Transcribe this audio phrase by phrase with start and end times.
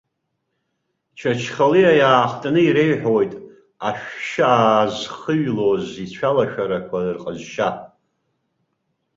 [1.19, 3.31] Чачхалиа иаахтны иреиҳәоит
[3.87, 7.69] ашәшьы аазхыҩлоз ицәалашәарақәа рҟазшьа.